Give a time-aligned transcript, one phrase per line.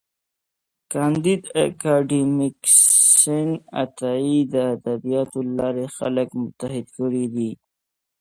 [0.91, 3.49] کانديد اکاډميسن
[3.81, 7.51] عطايي د ادبياتو له لارې خلک متحد کړي دي.